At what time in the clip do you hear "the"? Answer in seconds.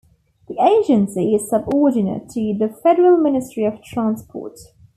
0.47-0.59, 2.57-2.69